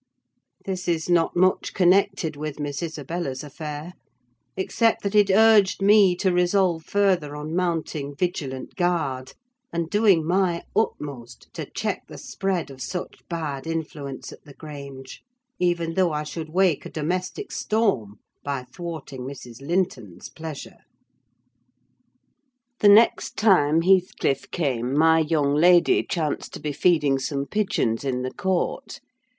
This 0.65 0.87
is 0.87 1.11
not 1.11 1.35
much 1.35 1.75
connected 1.75 2.35
with 2.35 2.59
Miss 2.59 2.81
Isabella's 2.81 3.43
affair: 3.43 3.93
except 4.57 5.03
that 5.03 5.13
it 5.13 5.29
urged 5.29 5.79
me 5.79 6.15
to 6.15 6.31
resolve 6.33 6.83
further 6.83 7.35
on 7.35 7.55
mounting 7.55 8.15
vigilant 8.15 8.73
guard, 8.75 9.33
and 9.71 9.91
doing 9.91 10.25
my 10.25 10.63
utmost 10.75 11.53
to 11.53 11.65
check 11.69 12.07
the 12.07 12.17
spread 12.17 12.71
of 12.71 12.81
such 12.81 13.19
bad 13.29 13.67
influence 13.67 14.31
at 14.31 14.43
the 14.43 14.55
Grange: 14.55 15.21
even 15.59 15.93
though 15.93 16.11
I 16.11 16.23
should 16.23 16.49
wake 16.49 16.83
a 16.83 16.89
domestic 16.89 17.51
storm, 17.51 18.17
by 18.43 18.63
thwarting 18.63 19.21
Mrs. 19.21 19.61
Linton's 19.61 20.29
pleasure. 20.29 20.79
The 22.79 22.89
next 22.89 23.37
time 23.37 23.83
Heathcliff 23.83 24.49
came 24.49 24.97
my 24.97 25.19
young 25.19 25.53
lady 25.53 26.01
chanced 26.01 26.53
to 26.55 26.59
be 26.59 26.71
feeding 26.71 27.19
some 27.19 27.45
pigeons 27.45 28.03
in 28.03 28.23
the 28.23 28.33
court. 28.33 28.99